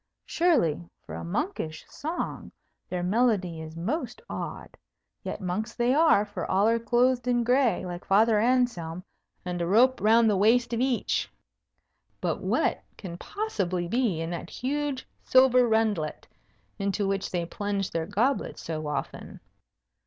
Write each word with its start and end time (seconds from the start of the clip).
Surely, 0.25 0.89
for 1.05 1.13
a 1.13 1.23
monkish 1.23 1.85
song, 1.87 2.51
their 2.89 3.03
melody 3.03 3.61
is 3.61 3.77
most 3.77 4.19
odd; 4.31 4.75
yet 5.21 5.41
monks 5.41 5.75
they 5.75 5.93
are, 5.93 6.25
for 6.25 6.49
all 6.49 6.67
are 6.67 6.79
clothed 6.79 7.27
in 7.27 7.43
gray, 7.43 7.85
like 7.85 8.03
Father 8.03 8.39
Anselm, 8.39 9.03
and 9.45 9.61
a 9.61 9.67
rope 9.67 10.01
round 10.01 10.27
the 10.27 10.35
waist 10.35 10.73
of 10.73 10.79
each. 10.79 11.31
But 12.19 12.39
what 12.41 12.81
can 12.97 13.15
possibly 13.19 13.87
be 13.87 14.21
in 14.21 14.31
that 14.31 14.49
huge 14.49 15.07
silver 15.23 15.67
rundlet 15.69 16.27
into 16.79 17.07
which 17.07 17.29
they 17.29 17.45
plunge 17.45 17.91
their 17.91 18.07
goblets 18.07 18.63
so 18.63 18.87
often? 18.87 19.39